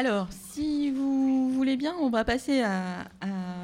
Alors, 0.00 0.28
si 0.54 0.90
vous 0.90 1.50
voulez 1.50 1.76
bien, 1.76 1.92
on 2.00 2.08
va 2.08 2.24
passer 2.24 2.62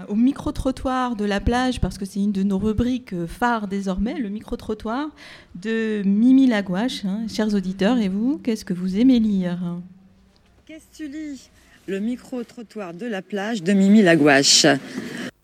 au 0.07 0.15
micro-trottoir 0.15 1.17
de 1.17 1.25
la 1.25 1.41
plage, 1.41 1.81
parce 1.81 1.97
que 1.97 2.05
c'est 2.05 2.21
une 2.21 2.33
de 2.33 2.43
nos 2.43 2.59
rubriques 2.59 3.15
phares 3.25 3.69
désormais, 3.69 4.19
le 4.19 4.29
micro-trottoir 4.29 5.09
de 5.54 6.03
Mimi 6.04 6.46
Lagouache. 6.46 7.07
Hein. 7.07 7.21
chers 7.27 7.54
auditeurs, 7.54 7.96
et 7.96 8.11
vous, 8.11 8.37
qu'est-ce 8.37 8.67
que 8.67 8.75
vous 8.75 8.99
aimez 8.99 9.19
lire? 9.19 9.79
Qu'est-ce 10.67 11.04
que 11.04 11.04
tu 11.04 11.09
lis? 11.11 11.49
Le 11.86 12.00
micro-trottoir 12.00 12.93
de 12.93 13.07
la 13.07 13.23
plage 13.23 13.62
de 13.62 13.73
Mimi 13.73 14.03
Lagouache. 14.03 14.66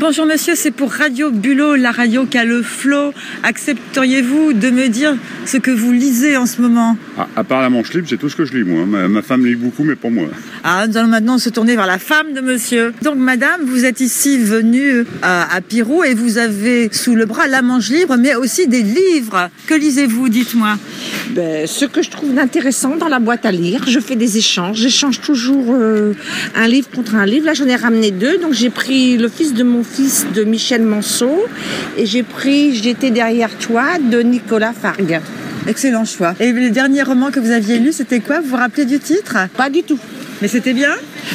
Bonjour 0.02 0.26
monsieur, 0.26 0.56
c'est 0.56 0.72
pour 0.72 0.90
Radio 0.90 1.30
Bulot, 1.30 1.76
la 1.76 1.92
radio 1.92 2.26
qui 2.26 2.36
a 2.36 2.44
le 2.44 2.60
flot. 2.64 3.14
Accepteriez-vous 3.44 4.52
de 4.52 4.68
me 4.70 4.88
dire 4.88 5.16
ce 5.46 5.58
que 5.58 5.70
vous 5.70 5.92
lisez 5.92 6.36
en 6.36 6.44
ce 6.44 6.60
moment? 6.60 6.96
Ah, 7.16 7.28
À 7.36 7.44
part 7.44 7.62
la 7.62 7.70
manche 7.70 7.94
libre, 7.94 8.08
c'est 8.10 8.16
tout 8.16 8.28
ce 8.28 8.34
que 8.34 8.44
je 8.44 8.52
lis 8.52 8.64
moi. 8.64 8.84
Ma, 8.84 9.22
femme 9.22 9.46
lit 9.46 9.54
beaucoup, 9.54 9.84
mais 9.84 9.94
pas 9.94 10.10
moi. 10.10 10.26
Ah, 10.64 10.88
nous 10.88 10.96
allons 10.96 11.06
maintenant 11.06 11.38
se 11.38 11.50
tourner 11.50 11.76
vers 11.76 11.86
la 11.86 12.00
femme 12.00 12.32
de 12.34 12.40
monsieur. 12.40 12.92
Donc 13.02 13.14
madame, 13.14 13.60
vous 13.64 13.84
êtes 13.84 14.00
ici 14.00 14.38
venue 14.38 15.04
à, 15.22 15.54
à 15.54 15.60
Pirou 15.60 16.02
et 16.02 16.14
vous 16.14 16.36
avez 16.36 16.92
sous 16.92 17.14
le 17.14 17.24
bras 17.24 17.46
la 17.46 17.62
manche 17.62 17.88
libre, 17.88 18.16
mais 18.16 18.34
aussi 18.34 18.66
des 18.66 18.82
livres. 18.82 19.50
Que 19.68 19.74
lisez-vous, 19.74 20.28
dites-moi? 20.28 20.78
Ben, 21.32 21.66
Ce 21.66 21.84
que 21.84 22.02
je 22.02 22.10
trouve 22.10 22.38
intéressant 22.38 22.96
dans 22.96 23.08
la 23.08 23.18
boîte 23.18 23.46
à 23.46 23.52
lire. 23.52 23.84
Je 23.86 24.00
fais 24.00 24.16
des 24.16 24.38
échanges. 24.38 24.76
J'échange 24.78 25.20
toujours 25.20 25.66
euh, 25.70 26.14
un 26.54 26.68
livre 26.68 26.88
contre 26.90 27.14
un 27.14 27.26
livre. 27.26 27.46
Là, 27.46 27.54
j'en 27.54 27.66
ai 27.66 27.76
ramené 27.76 28.10
deux. 28.10 28.38
Donc 28.38 28.52
j'ai 28.52 28.70
pris 28.70 29.16
Le 29.16 29.28
fils 29.28 29.54
de 29.54 29.62
mon 29.62 29.82
fils 29.84 30.26
de 30.34 30.44
Michel 30.44 30.82
Manceau 30.82 31.44
et 31.96 32.06
j'ai 32.06 32.22
pris 32.22 32.74
J'étais 32.74 33.10
derrière 33.10 33.50
toi 33.58 33.98
de 33.98 34.20
Nicolas 34.20 34.72
Fargue. 34.72 35.20
Excellent 35.66 36.04
choix. 36.04 36.34
Et 36.40 36.52
le 36.52 36.70
dernier 36.70 37.02
roman 37.02 37.30
que 37.30 37.38
vous 37.38 37.50
aviez 37.50 37.78
lu, 37.78 37.92
c'était 37.92 38.20
quoi? 38.20 38.40
Vous 38.40 38.48
vous 38.48 38.56
rappelez 38.56 38.84
du 38.84 38.98
titre? 38.98 39.36
Pas 39.56 39.70
du 39.70 39.82
tout. 39.82 39.98
Mais 40.40 40.48
c'était 40.48 40.72
bien? 40.72 40.90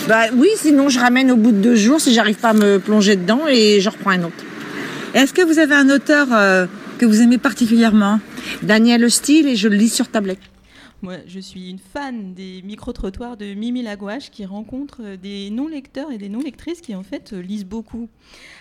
Bah 0.09 0.23
oui, 0.35 0.49
sinon 0.57 0.89
je 0.89 0.99
ramène 0.99 1.31
au 1.31 1.37
bout 1.37 1.51
de 1.51 1.57
deux 1.57 1.75
jours 1.75 2.01
si 2.01 2.13
j'arrive 2.13 2.35
pas 2.35 2.49
à 2.49 2.53
me 2.53 2.77
plonger 2.77 3.15
dedans 3.15 3.41
et 3.49 3.79
je 3.79 3.89
reprends 3.89 4.11
un 4.11 4.23
autre. 4.23 4.43
Est-ce 5.13 5.33
que 5.33 5.41
vous 5.41 5.59
avez 5.59 5.75
un 5.75 5.89
auteur 5.89 6.27
euh, 6.33 6.65
que 6.97 7.05
vous 7.05 7.21
aimez 7.21 7.37
particulièrement? 7.37 8.19
Daniel 8.63 9.09
Steele 9.09 9.47
et 9.47 9.55
je 9.55 9.67
le 9.67 9.75
lis 9.75 9.89
sur 9.89 10.09
tablette. 10.09 10.39
Moi, 11.03 11.17
je 11.27 11.39
suis 11.39 11.69
une 11.69 11.77
fan 11.77 12.33
des 12.33 12.63
micro-trottoirs 12.63 13.37
de 13.37 13.53
Mimi 13.53 13.83
Lagouache 13.83 14.31
qui 14.31 14.45
rencontre 14.45 15.01
euh, 15.01 15.15
des 15.15 15.51
non-lecteurs 15.51 16.11
et 16.11 16.17
des 16.17 16.27
non-lectrices 16.27 16.81
qui, 16.81 16.95
en 16.95 17.03
fait, 17.03 17.33
euh, 17.33 17.39
lisent 17.39 17.65
beaucoup. 17.65 18.09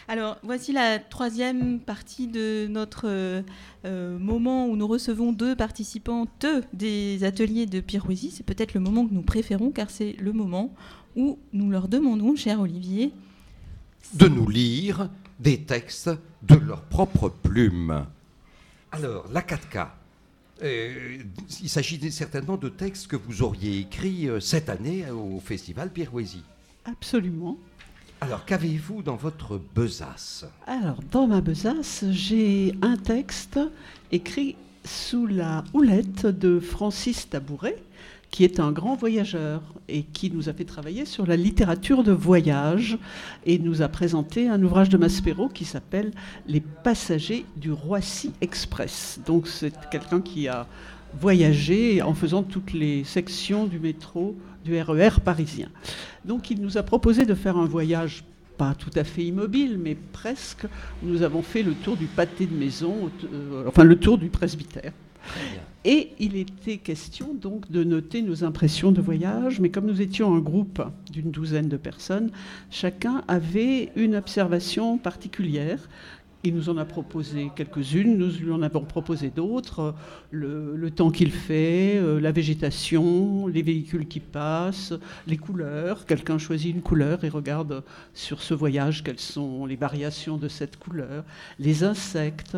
Alors, 0.07 0.37
voici 0.42 0.73
la 0.73 0.98
troisième 0.98 1.81
partie 1.81 2.29
de 2.29 2.67
notre 2.67 3.07
euh, 3.07 4.19
moment 4.19 4.67
où 4.67 4.77
nous 4.77 4.87
recevons 4.87 5.33
deux 5.33 5.57
participantes 5.57 6.45
des 6.75 7.25
ateliers 7.25 7.64
de 7.64 7.81
Pirouésie. 7.81 8.31
C'est 8.31 8.45
peut-être 8.45 8.75
le 8.75 8.81
moment 8.81 9.07
que 9.07 9.14
nous 9.14 9.23
préférons 9.23 9.70
car 9.70 9.89
c'est 9.89 10.14
le 10.19 10.34
moment 10.34 10.75
où 11.17 11.39
nous 11.55 11.70
leur 11.70 11.89
demandons, 11.89 12.37
cher 12.37 12.61
Olivier, 12.61 13.12
de 14.12 14.29
nous 14.29 14.48
lire 14.48 15.09
des 15.41 15.62
textes 15.62 16.11
de 16.42 16.55
leur 16.55 16.83
propre 16.83 17.31
plume. 17.31 18.05
Alors, 18.97 19.27
la 19.30 19.42
4K. 19.42 19.89
Euh, 20.62 21.19
il 21.61 21.69
s'agit 21.69 22.11
certainement 22.11 22.56
de 22.56 22.70
textes 22.70 23.08
que 23.08 23.16
vous 23.16 23.42
auriez 23.42 23.80
écrits 23.80 24.27
euh, 24.27 24.41
cette 24.41 24.70
année 24.70 25.05
au 25.11 25.39
Festival 25.39 25.91
Pirouésie. 25.91 26.44
Absolument. 26.86 27.58
Alors, 28.22 28.47
qu'avez-vous 28.47 29.02
dans 29.02 29.17
votre 29.17 29.61
besace? 29.74 30.47
Alors, 30.67 31.00
dans 31.12 31.27
ma 31.27 31.42
besace, 31.42 32.06
j'ai 32.11 32.74
un 32.80 32.97
texte 32.97 33.61
écrit 34.12 34.56
sous 34.86 35.27
la 35.27 35.62
houlette 35.74 36.24
de 36.24 36.58
Francis 36.58 37.28
Tabouret, 37.28 37.77
qui 38.37 38.45
est 38.45 38.61
un 38.61 38.70
grand 38.70 38.97
voyageur 38.97 39.62
et 39.89 40.03
qui 40.03 40.31
nous 40.31 40.51
a 40.51 40.53
fait 40.53 40.67
travailler 40.67 41.06
sur 41.06 41.25
la 41.25 41.37
littérature 41.37 42.05
de 42.05 42.12
voyage 42.12 42.98
et 43.47 43.59
nous 43.59 43.81
a 43.81 43.89
présenté 43.89 44.47
un 44.47 44.62
ouvrage 44.62 44.91
de 44.91 44.98
Maspero 44.98 45.48
qui 45.48 45.65
s'appelle 45.65 46.11
Les 46.47 46.61
passagers 46.61 47.47
du 47.57 47.73
Roissy 47.73 48.33
Express. 48.42 49.20
Donc 49.25 49.48
c'est 49.48 49.73
quelqu'un 49.91 50.20
qui 50.20 50.48
a 50.48 50.67
voyagé 51.19 52.02
en 52.02 52.13
faisant 52.13 52.42
toutes 52.42 52.75
les 52.75 53.05
sections 53.05 53.64
du 53.64 53.79
métro 53.79 54.36
du 54.67 54.79
RER 54.79 55.13
e 55.17 55.20
parisien. 55.20 55.70
Donc 56.27 56.51
il 56.51 56.61
nous 56.61 56.77
a 56.77 56.83
proposé 56.83 57.25
de 57.25 57.33
faire 57.33 57.57
un 57.57 57.64
voyage 57.64 58.23
pas 58.58 58.75
tout 58.75 58.91
à 58.96 59.05
fait 59.05 59.25
immobile, 59.25 59.80
mais 59.83 59.96
presque. 60.13 60.67
Nous 61.02 61.23
avons 61.23 61.41
fait 61.41 61.63
le 61.63 61.73
tour 61.73 61.96
du 61.96 62.05
pâté 62.05 62.45
de 62.45 62.55
maison, 62.55 63.11
euh, 63.33 63.64
enfin 63.67 63.85
le 63.85 63.96
tour 63.96 64.19
du 64.19 64.29
presbytère. 64.29 64.92
Et 65.85 66.11
il 66.19 66.37
était 66.37 66.79
question 66.79 67.33
donc 67.33 67.70
de 67.70 67.85
noter 67.85 68.23
nos 68.23 68.42
impressions 68.42 68.91
de 68.91 69.01
voyage, 69.01 69.61
mais 69.61 69.70
comme 69.70 69.87
nous 69.87 70.03
étions 70.03 70.35
un 70.35 70.41
groupe 70.41 70.83
d'une 71.13 71.31
douzaine 71.31 71.69
de 71.69 71.77
personnes, 71.77 72.31
chacun 72.70 73.23
avait 73.29 73.92
une 73.95 74.17
observation 74.17 74.98
particulière 74.98 75.89
il 76.46 76.55
nous 76.55 76.68
en 76.68 76.77
a 76.77 76.84
proposé 76.84 77.51
quelques-unes, 77.55 78.17
nous 78.17 78.30
lui 78.40 78.52
en 78.52 78.62
avons 78.62 78.84
proposé 78.84 79.30
d'autres. 79.30 79.95
Le, 80.30 80.90
temps 80.90 81.11
qu'il 81.11 81.33
fait, 81.33 81.96
euh, 81.96 82.20
la 82.20 82.30
végétation, 82.33 83.48
les 83.48 83.62
véhicules 83.62 84.07
qui 84.07 84.20
passent, 84.20 84.95
les 85.27 85.36
couleurs. 85.36 86.07
Quelqu'un 86.07 86.39
choisit 86.39 86.74
une 86.74 86.83
couleur 86.83 87.24
et 87.24 87.29
regarde 87.29 87.83
sur 88.14 88.40
ce 88.40 88.55
voyage 88.55 89.02
quelles 89.02 89.18
sont 89.18 89.67
les 89.67 89.77
variations 89.77 90.36
de 90.36 90.48
cette 90.48 90.79
couleur, 90.79 91.24
les 91.58 91.83
insectes, 91.84 92.57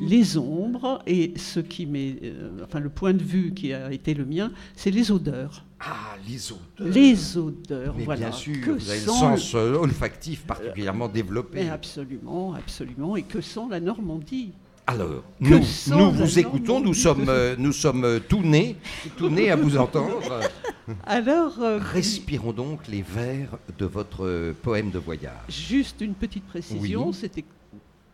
les 0.00 0.36
ombres. 0.36 1.02
Et 1.06 1.32
ce 1.36 1.60
qui 1.60 1.86
met, 1.86 2.16
euh, 2.22 2.64
enfin, 2.64 2.80
le 2.80 2.90
point 2.90 3.14
de 3.14 3.22
vue 3.22 3.54
qui 3.54 3.72
a 3.72 3.90
été 3.92 4.14
le 4.14 4.26
mien, 4.26 4.52
c'est 4.76 4.90
les 4.90 5.10
odeurs. 5.10 5.64
Ah, 5.84 6.16
les 6.28 6.52
odeurs. 6.52 6.94
Les 6.94 7.36
odeurs, 7.36 7.94
Mais 7.96 8.04
voilà. 8.04 8.28
Bien 8.28 8.32
sûr, 8.32 8.76
vous 8.78 8.90
avez 8.90 9.00
le 9.00 9.06
sens 9.06 9.54
euh, 9.54 9.74
olfactif 9.74 10.44
particulièrement 10.44 11.08
développé. 11.08 11.68
absolument, 11.68 12.54
absolument. 12.54 13.16
Et 13.16 13.22
que 13.22 13.40
sent 13.40 13.66
la 13.68 13.80
Normandie? 13.80 14.52
Alors, 14.86 15.24
nous, 15.40 15.60
nous 15.88 16.10
vous 16.10 16.38
écoutons, 16.38 16.80
nous 16.80 16.94
sommes, 16.94 17.28
euh, 17.28 17.56
nous 17.58 17.72
sommes 17.72 18.04
euh, 18.04 18.20
tout 18.20 18.42
nés, 18.42 18.76
tout 19.16 19.28
nés 19.28 19.50
à 19.50 19.56
vous 19.56 19.76
entendre. 19.76 20.40
Alors, 21.06 21.56
respirons 21.58 22.52
donc 22.52 22.86
les 22.88 23.02
vers 23.02 23.58
de 23.78 23.86
votre 23.86 24.52
poème 24.62 24.90
de 24.90 24.98
voyage. 24.98 25.32
Juste 25.48 26.00
une 26.00 26.14
petite 26.14 26.44
précision, 26.46 27.12
c'était 27.12 27.44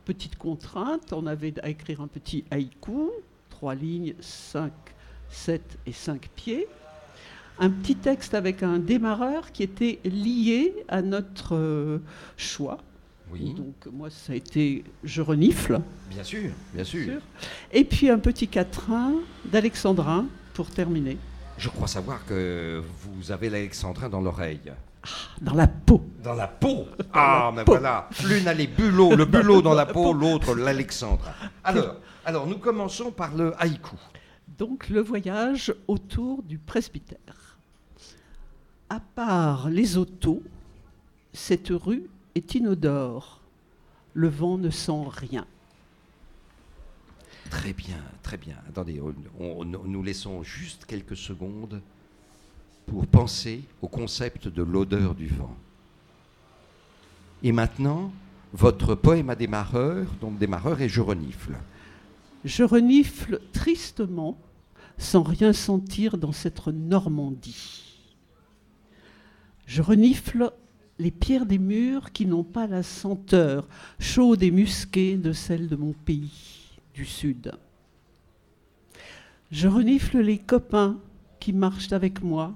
petite 0.04 0.36
contrainte, 0.36 1.12
on 1.12 1.26
avait 1.26 1.54
à 1.62 1.68
écrire 1.68 2.00
un 2.00 2.06
petit 2.06 2.44
haïku, 2.50 3.10
trois 3.50 3.74
lignes, 3.74 4.14
cinq, 4.20 4.72
sept 5.28 5.78
et 5.86 5.92
cinq 5.92 6.30
pieds 6.34 6.66
un 7.58 7.70
petit 7.70 7.96
texte 7.96 8.34
avec 8.34 8.62
un 8.62 8.78
démarreur 8.78 9.52
qui 9.52 9.62
était 9.62 9.98
lié 10.04 10.74
à 10.88 11.02
notre 11.02 11.54
euh, 11.56 11.98
choix. 12.36 12.78
Oui. 13.30 13.52
Donc 13.54 13.92
moi, 13.92 14.08
ça 14.10 14.32
a 14.32 14.36
été 14.36 14.84
Je 15.04 15.20
renifle. 15.20 15.80
Bien 16.08 16.24
sûr, 16.24 16.50
bien 16.72 16.84
sûr. 16.84 17.20
Et 17.72 17.84
puis 17.84 18.08
un 18.08 18.18
petit 18.18 18.48
quatrain 18.48 19.12
d'Alexandrin 19.44 20.26
pour 20.54 20.70
terminer. 20.70 21.18
Je 21.58 21.68
crois 21.68 21.88
savoir 21.88 22.24
que 22.24 22.82
vous 23.00 23.32
avez 23.32 23.50
l'alexandrin 23.50 24.08
dans 24.08 24.20
l'oreille. 24.20 24.72
Ah, 25.02 25.08
dans 25.40 25.54
la 25.54 25.66
peau. 25.66 26.02
Dans 26.22 26.34
la 26.34 26.48
peau 26.48 26.86
Ah, 27.12 27.52
mais 27.54 27.64
voilà. 27.64 28.08
L'une 28.24 28.48
a 28.48 28.54
les 28.54 28.66
bulots, 28.66 29.14
le 29.14 29.24
bulot 29.24 29.60
dans 29.60 29.74
la 29.74 29.86
peau, 29.86 30.12
l'autre 30.12 30.54
l'alexandrin. 30.54 31.32
Alors, 31.64 31.96
alors, 32.24 32.46
nous 32.46 32.58
commençons 32.58 33.10
par 33.10 33.34
le 33.34 33.54
haïku. 33.60 33.96
Donc, 34.56 34.88
le 34.88 35.00
voyage 35.00 35.74
autour 35.86 36.42
du 36.42 36.58
presbytère 36.58 37.47
à 38.90 39.00
part 39.00 39.70
les 39.70 39.96
autos, 39.96 40.42
cette 41.32 41.68
rue 41.68 42.08
est 42.34 42.54
inodore. 42.54 43.40
Le 44.14 44.28
vent 44.28 44.58
ne 44.58 44.70
sent 44.70 45.04
rien. 45.08 45.46
Très 47.50 47.72
bien, 47.72 48.02
très 48.22 48.36
bien. 48.36 48.56
Attendez, 48.68 49.00
nous 49.40 50.02
laissons 50.02 50.42
juste 50.42 50.84
quelques 50.84 51.16
secondes 51.16 51.80
pour 52.86 53.06
penser 53.06 53.62
au 53.82 53.88
concept 53.88 54.48
de 54.48 54.62
l'odeur 54.62 55.14
du 55.14 55.28
vent. 55.28 55.54
Et 57.42 57.52
maintenant, 57.52 58.12
votre 58.52 58.94
poème 58.94 59.30
à 59.30 59.34
démarreur, 59.34 60.06
donc 60.20 60.38
démarreur 60.38 60.80
et 60.80 60.88
je 60.88 61.00
renifle. 61.00 61.56
Je 62.44 62.64
renifle 62.64 63.40
tristement, 63.52 64.38
sans 64.96 65.22
rien 65.22 65.52
sentir 65.52 66.18
dans 66.18 66.32
cette 66.32 66.66
Normandie. 66.66 67.87
Je 69.68 69.82
renifle 69.82 70.50
les 70.98 71.10
pierres 71.10 71.44
des 71.44 71.58
murs 71.58 72.10
qui 72.12 72.24
n'ont 72.24 72.42
pas 72.42 72.66
la 72.66 72.82
senteur 72.82 73.68
chaude 73.98 74.42
et 74.42 74.50
musquée 74.50 75.18
de 75.18 75.32
celle 75.32 75.68
de 75.68 75.76
mon 75.76 75.92
pays 75.92 76.78
du 76.94 77.04
Sud. 77.04 77.52
Je 79.50 79.68
renifle 79.68 80.20
les 80.20 80.38
copains 80.38 80.98
qui 81.38 81.52
marchent 81.52 81.92
avec 81.92 82.22
moi, 82.22 82.54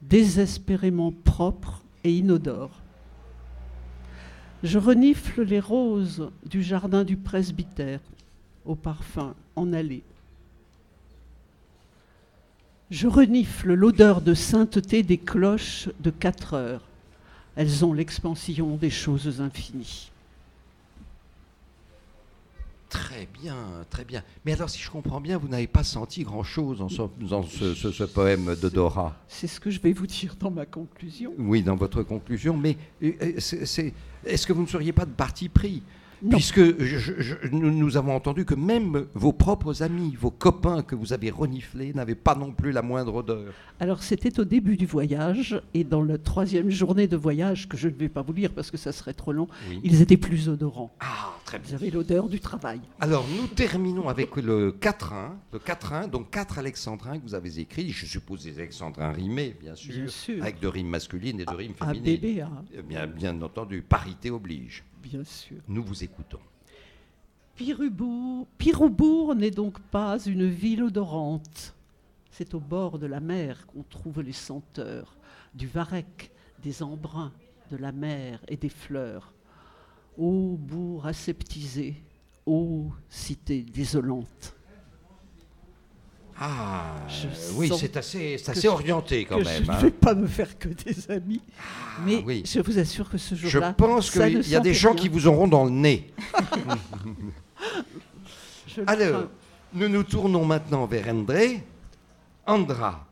désespérément 0.00 1.12
propres 1.12 1.84
et 2.04 2.16
inodores. 2.16 2.80
Je 4.62 4.78
renifle 4.78 5.42
les 5.42 5.60
roses 5.60 6.30
du 6.46 6.62
jardin 6.62 7.04
du 7.04 7.18
presbytère, 7.18 8.00
au 8.64 8.76
parfum 8.76 9.34
en 9.56 9.74
allée. 9.74 10.04
Je 12.90 13.06
renifle 13.06 13.72
l'odeur 13.74 14.20
de 14.20 14.34
sainteté 14.34 15.02
des 15.02 15.18
cloches 15.18 15.88
de 16.00 16.10
quatre 16.10 16.54
heures. 16.54 16.82
Elles 17.56 17.84
ont 17.84 17.92
l'expansion 17.92 18.76
des 18.76 18.90
choses 18.90 19.40
infinies. 19.40 20.10
Très 22.88 23.28
bien, 23.40 23.54
très 23.88 24.04
bien. 24.04 24.24
Mais 24.44 24.52
alors, 24.54 24.68
si 24.68 24.80
je 24.80 24.90
comprends 24.90 25.20
bien, 25.20 25.38
vous 25.38 25.46
n'avez 25.46 25.68
pas 25.68 25.84
senti 25.84 26.24
grand-chose 26.24 26.78
dans, 26.78 26.88
ce, 26.88 27.02
dans 27.20 27.44
ce- 27.44 27.74
ce- 27.74 27.92
ce 27.92 28.02
poème 28.04 28.56
de 28.60 28.68
Dora. 28.68 29.14
C'est 29.28 29.46
ce 29.46 29.60
que 29.60 29.70
je 29.70 29.80
vais 29.80 29.92
vous 29.92 30.08
dire 30.08 30.34
dans 30.40 30.50
ma 30.50 30.66
conclusion. 30.66 31.32
Oui, 31.38 31.62
dans 31.62 31.76
votre 31.76 32.02
conclusion. 32.02 32.56
Mais 32.56 32.76
euh, 33.04 33.12
euh, 33.22 33.90
est-ce 34.26 34.46
que 34.46 34.52
vous 34.52 34.62
ne 34.62 34.66
seriez 34.66 34.92
pas 34.92 35.04
de 35.06 35.12
parti 35.12 35.48
pris? 35.48 35.82
Non. 36.22 36.30
Puisque 36.36 36.60
je- 36.78 36.98
je- 37.20 37.48
nous, 37.50 37.96
avons 37.96 38.14
entendu 38.14 38.44
que 38.44 38.54
même 38.54 39.06
vos 39.14 39.32
propres 39.32 39.82
amis, 39.82 40.14
vos 40.20 40.30
copains 40.30 40.82
que 40.82 40.94
vous 40.94 41.12
avez 41.14 41.30
reniflés, 41.30 41.94
n'avaient 41.94 42.14
pas 42.14 42.34
non 42.34 42.52
plus 42.52 42.72
la 42.72 42.82
moindre 42.82 43.14
odeur. 43.14 43.52
Alors 43.80 44.02
c'était 44.02 44.38
au 44.38 44.44
début 44.44 44.76
du 44.76 44.84
voyage 44.84 45.60
et 45.72 45.82
dans 45.84 46.02
la 46.02 46.18
troisième 46.18 46.68
journée 46.70 47.06
de 47.08 47.16
voyage, 47.16 47.68
que 47.68 47.76
je 47.78 47.88
ne 47.88 47.94
vais 47.94 48.10
pas 48.10 48.20
vous 48.20 48.34
lire 48.34 48.52
parce 48.52 48.70
que 48.70 48.76
ça 48.76 48.92
serait 48.92 49.14
trop 49.14 49.32
long, 49.32 49.48
Oui. 49.70 49.80
ils 49.82 50.02
étaient 50.02 50.18
plus 50.18 50.48
odorants. 50.50 50.94
Ah, 51.00 51.32
très 51.46 51.58
Ils 51.68 51.74
avaient 51.74 51.90
l'odeur 51.90 52.28
du 52.28 52.38
travail. 52.38 52.80
Alors, 53.00 53.26
nous 53.40 53.46
terminons 53.46 54.08
avec 54.08 54.36
le 54.36 54.72
quatrain, 54.72 55.36
le 55.54 55.58
quatrain, 55.58 56.06
donc 56.06 56.30
quatre 56.30 56.58
alexandrins 56.58 57.18
que 57.18 57.22
vous 57.24 57.34
avez 57.34 57.58
écrits. 57.60 57.90
Je 57.90 58.04
suppose 58.04 58.44
des 58.44 58.58
alexandrins 58.58 59.12
rimés, 59.12 59.56
bien 59.60 59.74
sûr, 59.74 59.94
Bien 59.94 60.08
sûr. 60.08 60.42
avec 60.42 60.60
de 60.60 60.68
rimes 60.68 60.88
masculines 60.88 61.40
et 61.40 61.44
de 61.46 61.54
rimes 61.54 61.72
À 61.80 61.86
féminines. 61.86 62.04
bébé, 62.20 62.40
à- 62.42 62.50
Eh 62.76 62.82
Bien, 62.82 63.06
bien 63.06 63.40
entendu, 63.40 63.80
parité 63.82 64.30
oblige. 64.30 64.84
Bien 65.02 65.24
sûr. 65.24 65.60
Nous 65.68 65.82
vous 65.82 66.04
écoutons. 66.04 66.40
Piroubourg 67.56 69.34
n'est 69.34 69.50
donc 69.50 69.80
pas 69.80 70.18
une 70.24 70.48
ville 70.48 70.84
odorante. 70.84 71.74
C'est 72.30 72.54
au 72.54 72.60
bord 72.60 72.98
de 72.98 73.06
la 73.06 73.20
mer 73.20 73.66
qu'on 73.66 73.82
trouve 73.82 74.22
les 74.22 74.32
senteurs 74.32 75.16
du 75.54 75.66
varech, 75.66 76.30
des 76.62 76.82
embruns, 76.82 77.32
de 77.70 77.76
la 77.76 77.92
mer 77.92 78.40
et 78.48 78.56
des 78.56 78.68
fleurs. 78.68 79.32
Ô 80.16 80.56
bourg 80.56 81.06
aseptisé, 81.06 82.02
ô 82.46 82.90
cité 83.08 83.62
désolante. 83.62 84.54
Ah, 86.42 86.94
Je 87.06 87.26
oui, 87.54 87.70
c'est 87.78 87.96
assez, 87.98 88.38
je- 88.38 88.66
orienté 88.68 89.26
quand 89.26 89.38
que 89.38 89.44
même. 89.44 89.64
je 89.64 89.70
hein. 89.70 89.76
ne 89.76 89.80
vais 89.82 89.90
pas 89.90 90.14
me 90.14 90.26
faire 90.26 90.58
que 90.58 90.68
des 90.68 91.10
amis. 91.10 91.42
Mais 92.06 92.22
oui. 92.24 92.42
je 92.46 92.60
vous 92.60 92.78
assure 92.78 93.10
que 93.10 93.18
ce 93.18 93.34
Je 93.34 93.46
jour-là, 93.46 93.74
pense 93.74 94.10
ça 94.10 94.26
qu'il 94.30 94.48
y 94.48 94.56
a 94.56 94.60
des 94.60 94.72
gens 94.72 94.94
qui 94.94 95.10
vous 95.10 95.26
auront 95.26 95.46
dans 95.48 95.64
le 95.64 95.70
nez. 95.70 96.10
Je 98.66 98.80
Alors, 98.86 99.24
nous 99.74 99.88
nous 99.88 100.02
tournons 100.02 100.44
maintenant 100.46 100.86
vers 100.86 101.08
André. 101.08 101.62
Andra. 102.46 103.06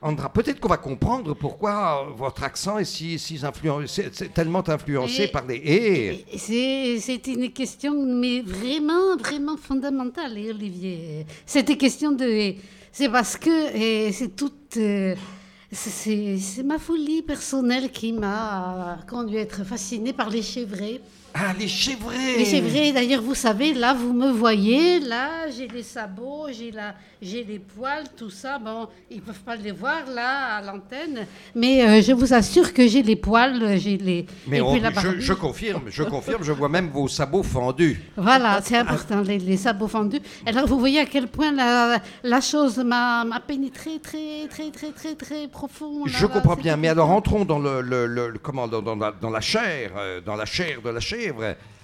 Andra, 0.00 0.32
peut-être 0.32 0.60
qu'on 0.60 0.68
va 0.68 0.76
comprendre 0.76 1.34
pourquoi 1.34 2.06
euh, 2.06 2.12
votre 2.16 2.44
accent 2.44 2.78
est 2.78 2.84
si, 2.84 3.16
influen- 3.42 3.84
tellement 4.32 4.62
influencé 4.68 5.24
Et- 5.24 5.28
par 5.28 5.44
les 5.44 5.56
et. 5.56 6.24
C'est 6.38 7.26
une 7.26 7.50
question, 7.52 7.94
mais 8.06 8.40
vraiment, 8.42 9.16
vraiment 9.18 9.56
fondamentale, 9.56 10.36
hein, 10.38 10.50
Olivier. 10.50 11.26
Cette 11.44 11.76
question 11.76 12.12
de. 12.12 12.54
C'est 12.92 13.08
parce 13.08 13.36
que 13.36 13.50
c'est 14.12 14.36
toute. 14.36 14.76
euh, 14.76 15.16
c'est 15.72 16.62
ma 16.64 16.78
folie 16.78 17.22
personnelle 17.22 17.90
qui 17.90 18.12
m'a 18.12 18.98
conduit 19.08 19.38
à 19.38 19.40
être 19.42 19.64
fascinée 19.64 20.12
par 20.12 20.30
les 20.30 20.42
chevrets. 20.42 21.00
Ah, 21.40 21.52
les 21.58 21.68
chevrets 21.68 22.36
Les 22.36 22.44
chevrets, 22.44 22.90
d'ailleurs, 22.92 23.22
vous 23.22 23.34
savez, 23.34 23.72
là, 23.74 23.94
vous 23.94 24.12
me 24.12 24.30
voyez, 24.32 24.98
là, 25.00 25.48
j'ai 25.56 25.68
les 25.68 25.84
sabots, 25.84 26.46
j'ai 26.50 26.72
la, 26.72 26.94
j'ai 27.22 27.44
les 27.44 27.60
poils, 27.60 28.04
tout 28.16 28.30
ça. 28.30 28.58
Bon, 28.58 28.88
ils 29.08 29.20
peuvent 29.22 29.38
pas 29.40 29.54
les 29.54 29.70
voir 29.70 30.02
là 30.12 30.56
à 30.56 30.62
l'antenne, 30.62 31.26
mais 31.54 31.86
euh, 31.86 32.02
je 32.02 32.12
vous 32.12 32.34
assure 32.34 32.72
que 32.74 32.88
j'ai 32.88 33.02
les 33.04 33.14
poils, 33.14 33.78
j'ai 33.78 33.96
les. 33.98 34.26
Mais 34.48 34.56
et 34.58 34.60
on- 34.62 34.72
puis 34.72 34.80
la 34.80 34.90
je, 34.90 35.20
je 35.20 35.32
confirme, 35.32 35.82
je 35.88 36.02
confirme, 36.02 36.42
je 36.42 36.50
vois 36.52 36.68
même 36.68 36.88
vos 36.90 37.06
sabots 37.06 37.44
fendus. 37.44 38.00
Voilà, 38.16 38.60
c'est 38.64 38.76
important, 38.76 39.20
les, 39.20 39.38
les 39.38 39.56
sabots 39.56 39.86
fendus. 39.88 40.20
Alors, 40.44 40.66
vous 40.66 40.78
voyez 40.80 40.98
à 41.00 41.06
quel 41.06 41.28
point 41.28 41.52
la, 41.52 41.98
la 42.24 42.40
chose 42.40 42.78
m'a 42.78 43.24
m'a 43.24 43.38
pénétré 43.40 44.00
très, 44.02 44.48
très, 44.50 44.70
très, 44.70 44.90
très, 44.90 45.14
très 45.14 45.46
profond. 45.46 46.04
là, 46.04 46.12
Je 46.16 46.26
comprends 46.26 46.56
bien, 46.56 46.76
mais 46.76 46.88
alors 46.88 47.10
entrons 47.10 47.44
dans 47.44 47.58
le, 47.60 47.80
le- 47.80 48.06
le- 48.06 48.28
le- 48.30 48.38
comment 48.38 48.66
dans, 48.66 48.82
dans 48.82 48.96
la, 48.96 49.12
dans 49.12 49.30
la 49.30 49.40
chair, 49.40 49.92
euh, 49.96 50.20
dans 50.20 50.34
la 50.34 50.44
chair 50.44 50.80
de 50.82 50.90
la 50.90 51.00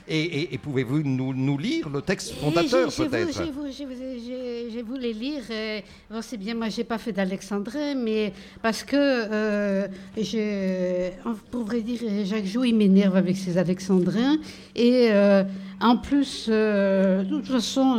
Et, 0.07 0.21
et- 0.21 0.55
et 0.55 0.59
pouvez-vous 0.59 1.03
nous, 1.03 1.33
nous 1.33 1.57
lire 1.57 1.89
le 1.89 2.03
texte 2.03 2.35
fondateur 2.35 2.91
peut-être? 3.09 3.33
voulu- 3.51 3.71
j'ai- 3.73 4.71
J'ai 4.71 4.83
voulu 4.83 5.13
lire. 5.15 5.41
euh, 5.51 5.81
bon, 6.11 6.21
c'est 6.21 6.37
bien, 6.37 6.55
moi, 6.55 6.69
j'ai 6.69 6.85
pas 6.85 6.99
fait 6.99 7.13
d'alexandrin, 7.13 7.95
mais 7.95 8.33
parce 8.61 8.83
que 8.85 8.97
euh, 8.99 9.89
je, 10.19 11.09
on 11.25 11.35
pourrait 11.51 11.81
dire, 11.81 12.01
Jacques 12.27 12.45
Jou, 12.45 12.65
il 12.65 12.75
m'énerve 12.77 13.17
avec 13.17 13.35
ses 13.37 13.57
alexandrins. 13.57 14.37
Et 14.77 15.09
euh, 15.11 15.43
en 15.81 15.97
plus, 15.97 16.49
euh, 16.51 17.23
de 17.23 17.31
toute 17.31 17.47
façon, 17.49 17.97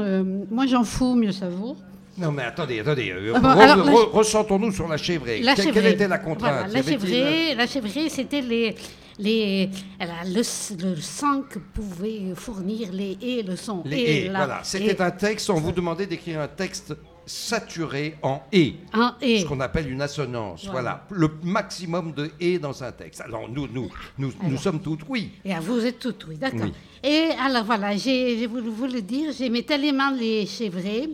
moi, 0.52 0.68
j'en 0.68 0.84
fous, 0.84 1.16
mieux 1.16 1.32
ça 1.32 1.50
vaut. 1.50 1.76
Non 2.18 2.32
mais 2.32 2.44
attendez, 2.44 2.80
attendez, 2.80 3.12
Ah 3.36 3.40
bon, 3.40 3.50
re- 3.50 3.92
re- 3.92 4.10
ressentons-nous 4.12 4.72
sur 4.72 4.88
la 4.88 4.96
chevrée. 4.98 5.40
La 5.42 5.54
Que- 5.56 5.64
Quelle 5.74 5.88
était 5.88 6.08
la 6.08 6.20
contrainte? 6.20 6.54
Voilà, 6.70 6.74
la 6.74 6.82
chevrée, 6.84 7.56
la 7.56 7.68
c'était 8.10 8.40
les, 8.42 8.74
les, 9.18 9.70
le, 10.00 10.84
le 10.84 10.96
sang 11.02 11.42
que 11.50 11.60
pouvaient 11.60 12.34
fournir 12.36 12.92
les 12.92 13.18
et 13.22 13.44
le 13.44 13.56
son. 13.56 13.82
Les 13.86 13.98
et 13.98 14.26
et, 14.26 14.30
la- 14.30 14.46
voilà. 14.46 14.60
C'était 14.64 15.02
un 15.02 15.12
texte, 15.12 15.50
on 15.50 15.60
vous 15.60 15.72
demandait 15.72 16.06
d'écrire 16.08 16.42
un 16.42 16.48
texte 16.48 16.94
saturé 17.28 18.16
en 18.22 18.42
et, 18.52 18.76
un 18.94 19.16
et. 19.20 19.40
ce 19.40 19.46
qu'on 19.46 19.60
appelle 19.60 19.90
une 19.92 20.02
assonance. 20.02 20.66
Voilà. 20.70 21.04
Voilà. 21.10 21.28
le 21.28 21.32
maximum 21.44 22.14
de 22.14 22.30
et 22.40 22.60
dans 22.60 22.84
un 22.84 22.92
texte. 22.92 23.22
Alors 23.22 23.50
nous, 23.50 23.68
nous, 23.68 23.90
nous, 24.20 24.32
nous 24.44 24.58
sommes 24.58 24.80
toutes 24.80 25.02
oui. 25.10 25.32
Et 25.44 25.54
vous 25.56 25.84
êtes 25.84 25.98
toutes, 25.98 26.24
oui, 26.28 26.36
d'accord. 26.38 26.60
Oui. 26.66 26.74
Et 27.04 27.30
alors 27.44 27.64
voilà, 27.64 27.98
j'ai 27.98 28.46
voulu 28.46 28.70
vous 28.70 28.86
le 28.86 29.02
dire, 29.02 29.32
j'aimais 29.36 29.64
tellement 29.64 30.12
les 30.12 30.46
chevrets 30.46 31.10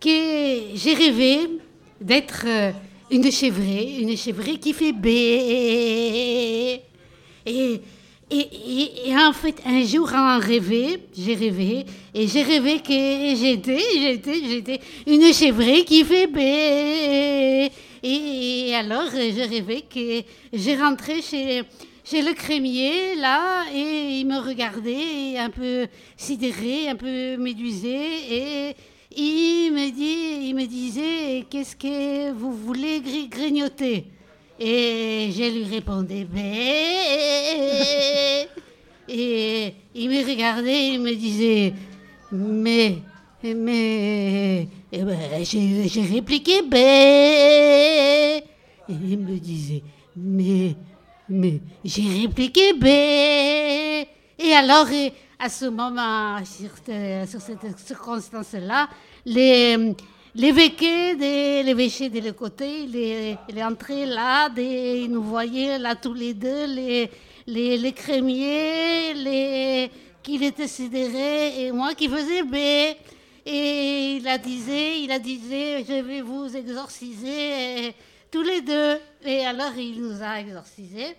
que 0.00 0.74
j'ai 0.74 0.94
rêvé 0.94 1.38
d'être 2.00 2.44
euh, 2.46 2.72
une 3.12 3.30
chevrée, 3.30 3.98
une 4.00 4.16
chevrée 4.16 4.58
qui 4.58 4.72
fait 4.72 4.92
B. 4.92 5.06
Et, 7.46 7.80
en 9.16 9.32
fait, 9.32 9.56
un 9.66 9.84
jour, 9.84 10.08
en 10.14 10.38
rêvé, 10.38 10.98
j'ai 11.16 11.34
rêvé, 11.34 11.84
et 12.14 12.28
j'ai 12.28 12.42
rêvé 12.42 12.78
que 12.78 12.92
j'étais, 13.36 13.80
j'étais, 14.00 14.40
j'étais 14.48 14.80
une 15.06 15.32
chevrée 15.32 15.84
qui 15.84 16.04
fait 16.04 16.28
B. 16.28 16.38
Et, 18.02 18.72
alors, 18.74 19.10
j'ai 19.12 19.44
rêvé 19.44 19.82
que 19.82 20.22
j'ai 20.52 20.76
rentré 20.76 21.20
chez, 21.22 21.62
chez 22.04 22.22
le 22.22 22.32
crémier, 22.34 23.16
là, 23.16 23.64
et 23.74 24.20
il 24.20 24.26
me 24.26 24.38
regardait, 24.38 25.36
un 25.36 25.50
peu 25.50 25.86
sidéré, 26.16 26.88
un 26.88 26.96
peu 26.96 27.36
médusé, 27.36 27.98
et 28.30 28.76
il 29.16 29.72
me, 29.72 29.90
dit, 29.90 30.48
il 30.48 30.54
me 30.54 30.66
disait, 30.66 31.44
qu'est-ce 31.50 31.74
que 31.74 32.30
vous 32.30 32.52
voulez 32.52 33.00
gri- 33.00 33.28
grignoter? 33.28 34.04
Et 34.62 35.30
je 35.32 35.42
lui 35.42 35.64
répondais, 35.64 36.24
bé. 36.24 36.40
Et 39.08 39.74
il 39.94 40.10
me 40.10 40.28
regardait, 40.28 40.88
il 40.88 41.00
me 41.00 41.14
disait, 41.14 41.72
mais, 42.30 42.98
mais, 43.42 44.68
eh 44.92 45.02
ben, 45.02 45.18
j'ai 45.42 46.02
répliqué, 46.02 46.60
bé. 46.60 46.76
Et 48.86 48.92
il 48.92 49.18
me 49.18 49.38
disait, 49.38 49.82
mais, 50.14 50.76
mais, 51.26 51.60
j'ai 51.82 52.20
répliqué, 52.20 52.74
bé. 52.74 54.06
Et 54.38 54.52
alors, 54.52 54.90
et 54.90 55.10
à 55.38 55.48
ce 55.48 55.64
moment, 55.64 56.36
sur 56.44 57.40
cette 57.40 57.78
circonstance-là, 57.78 58.90
les, 59.24 59.94
l'évêché 60.34 61.16
de 61.16 61.64
l'évêché 61.64 62.08
de 62.08 62.20
le 62.20 62.32
côté, 62.32 62.82
il 62.84 62.96
est, 62.96 63.36
il 63.48 63.58
est 63.58 63.64
entré 63.64 64.06
là, 64.06 64.48
il 64.56 65.08
nous 65.10 65.22
voyait 65.22 65.78
là 65.78 65.94
tous 65.96 66.14
les 66.14 66.34
deux, 66.34 66.66
les, 66.66 67.10
les, 67.46 67.78
les 67.78 67.92
crémiers, 67.92 69.14
les, 69.14 69.90
qu'il 70.22 70.42
était 70.42 70.68
sidéré 70.68 71.64
et 71.64 71.72
moi 71.72 71.94
qui 71.94 72.08
faisais 72.08 72.42
B. 72.42 72.56
Et 73.46 74.16
il 74.20 74.28
a 74.28 74.36
disait, 74.38 75.00
il 75.00 75.10
a 75.10 75.18
disait, 75.18 75.82
je 75.88 76.02
vais 76.02 76.20
vous 76.20 76.54
exorciser 76.54 77.94
tous 78.30 78.42
les 78.42 78.60
deux. 78.60 78.98
Et 79.24 79.44
alors 79.46 79.76
il 79.76 80.00
nous 80.00 80.22
a 80.22 80.40
exorcisés. 80.40 81.16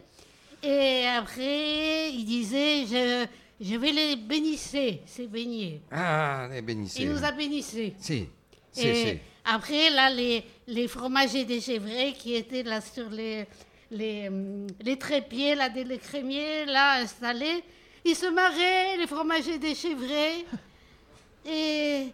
Et 0.63 1.05
après, 1.07 2.11
il 2.13 2.23
disait, 2.23 2.85
je, 2.85 3.25
je 3.59 3.75
vais 3.75 3.91
les 3.91 4.15
bénisser, 4.15 5.01
c'est 5.07 5.25
baigner. 5.25 5.81
Ah, 5.91 6.47
les 6.51 6.61
bénissez. 6.61 7.01
Il 7.01 7.09
nous 7.09 7.23
a 7.23 7.31
bénissés. 7.31 7.95
Si, 7.97 8.27
si, 8.71 8.87
Et 8.87 8.95
si. 8.95 9.19
après, 9.45 9.89
là, 9.89 10.09
les, 10.09 10.43
les 10.67 10.87
fromagers 10.87 11.45
des 11.45 11.61
chevrets 11.61 12.13
qui 12.17 12.35
étaient 12.35 12.63
là 12.63 12.81
sur 12.81 13.09
les, 13.09 13.45
les, 13.91 14.27
hum, 14.27 14.67
les 14.81 14.97
trépieds, 14.97 15.55
là, 15.55 15.69
des 15.69 15.83
les 15.83 15.97
crémiers, 15.97 16.65
là, 16.65 17.01
installés, 17.01 17.63
ils 18.05 18.15
se 18.15 18.27
marraient, 18.27 18.97
les 18.97 19.07
fromagers 19.07 19.57
des 19.59 19.75
chevrets. 19.75 20.45
Et, 21.45 22.09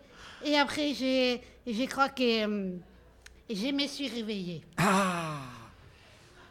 et 0.46 0.58
après, 0.58 0.94
j'ai, 0.94 1.42
je 1.68 1.84
crois 1.86 2.08
que 2.08 2.46
hum, 2.46 2.80
je 3.50 3.72
me 3.74 3.86
suis 3.88 4.08
réveillée. 4.08 4.62
Ah 4.78 5.42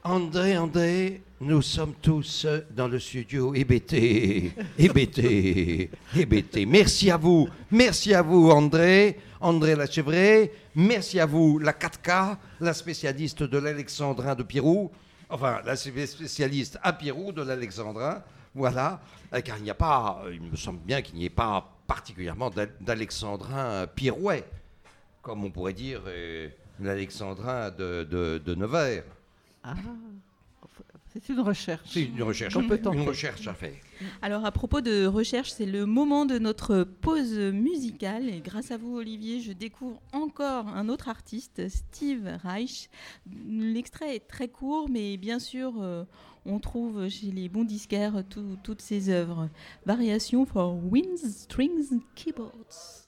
André, 0.05 0.57
André, 0.59 1.23
nous 1.41 1.61
sommes 1.63 1.95
tous 2.01 2.47
dans 2.75 2.89
le 2.89 2.99
studio 2.99 3.55
hébété, 3.55 4.53
hébété, 4.79 5.91
hébété. 6.17 6.65
Merci 6.67 7.11
à 7.11 7.17
vous, 7.17 7.49
merci 7.71 8.15
à 8.15 8.23
vous 8.23 8.51
André, 8.51 9.19
André 9.41 9.77
Lachevray, 9.77 10.51
merci 10.75 11.21
à 11.21 11.27
vous 11.27 11.59
la 11.59 11.73
4K, 11.73 12.37
la 12.61 12.73
spécialiste 12.73 13.43
de 13.43 13.59
l'alexandrin 13.59 14.35
de 14.35 14.43
Pirou, 14.43 14.91
enfin 15.29 15.61
la 15.67 15.77
spécialiste 15.77 16.79
à 16.83 16.93
Pirou 16.95 17.33
de 17.33 17.43
l'alexandrin, 17.43 18.23
voilà, 18.55 19.01
car 19.45 19.59
il 19.59 19.65
n'y 19.65 19.71
a 19.71 19.75
pas, 19.75 20.23
il 20.33 20.41
me 20.41 20.57
semble 20.57 20.79
bien 20.81 21.03
qu'il 21.03 21.17
n'y 21.17 21.27
ait 21.27 21.31
pas 21.31 21.71
particulièrement 21.87 22.49
d'al- 22.49 22.73
d'alexandrin 22.81 23.87
pirouet, 23.95 24.45
comme 25.21 25.45
on 25.45 25.51
pourrait 25.51 25.75
dire 25.75 26.01
l'alexandrin 26.81 27.71
de 27.71 28.55
Nevers. 28.57 29.05
Ah, 29.63 29.75
c'est 31.23 31.33
une 31.33 31.41
recherche. 31.41 31.89
C'est 31.91 32.05
une 32.05 32.23
recherche, 32.23 32.57
On 32.57 32.67
peut 32.67 32.79
tenter. 32.79 32.97
une 32.99 33.09
recherche 33.09 33.47
à 33.49 33.55
faire. 33.55 33.75
Alors 34.23 34.45
à 34.45 34.53
propos 34.53 34.81
de 34.81 35.07
recherche, 35.07 35.51
c'est 35.51 35.67
le 35.67 35.87
moment 35.87 36.27
de 36.27 36.39
notre 36.39 36.83
pause 36.85 37.39
musicale 37.39 38.29
et 38.29 38.41
grâce 38.41 38.71
à 38.71 38.77
vous 38.77 38.97
Olivier, 38.97 39.41
je 39.41 39.53
découvre 39.53 40.01
encore 40.13 40.69
un 40.69 40.89
autre 40.89 41.09
artiste, 41.09 41.69
Steve 41.69 42.29
Reich. 42.43 42.91
L'extrait 43.49 44.17
est 44.17 44.29
très 44.29 44.49
court 44.49 44.89
mais 44.91 45.17
bien 45.17 45.39
sûr 45.39 45.75
euh, 45.81 46.05
on 46.45 46.59
trouve 46.59 47.09
chez 47.09 47.31
les 47.33 47.49
bons 47.49 47.65
disquaires 47.65 48.23
tout- 48.29 48.57
toutes 48.63 48.83
ses 48.83 49.09
œuvres. 49.09 49.49
Variation 49.87 50.45
for 50.47 50.77
Winds, 50.85 51.27
Strings, 51.29 52.01
Keyboards. 52.15 53.06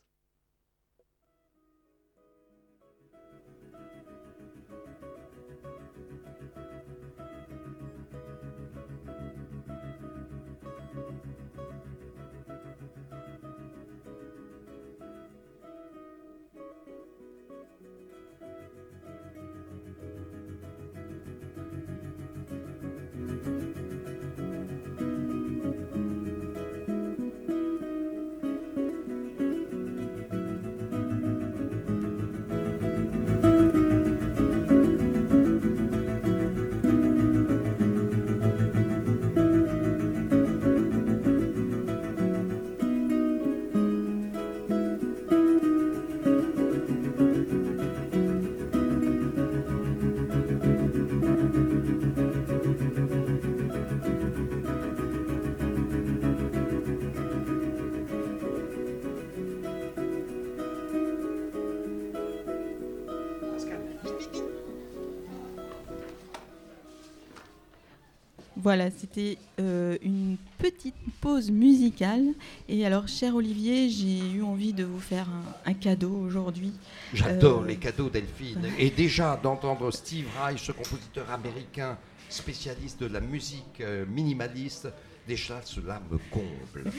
Voilà, 68.60 68.90
c'était 68.90 69.38
euh, 69.60 69.96
une 70.02 70.36
petite 70.58 70.96
pause 71.20 71.48
musicale. 71.50 72.24
Et 72.68 72.84
alors, 72.84 73.06
cher 73.06 73.36
Olivier, 73.36 73.88
j'ai 73.88 74.18
eu 74.18 74.42
envie 74.42 74.72
de 74.72 74.82
vous 74.84 74.98
faire 74.98 75.28
un, 75.28 75.70
un 75.70 75.74
cadeau 75.74 76.10
aujourd'hui. 76.10 76.72
J'adore 77.14 77.62
Euh, 77.62 77.66
les 77.66 77.76
cadeaux 77.76 78.10
Delphine. 78.10 78.68
Et 78.78 78.90
déjà 78.90 79.38
d'entendre 79.40 79.90
Steve 79.92 80.26
Reich, 80.42 80.60
ce 80.64 80.72
compositeur 80.72 81.30
américain 81.30 81.96
spécialiste 82.28 83.00
de 83.00 83.06
la 83.06 83.20
musique 83.20 83.80
euh, 83.80 84.04
minimaliste, 84.06 84.88
déjà 85.28 85.60
cela 85.62 86.00
me 86.10 86.18
comble. 86.30 86.90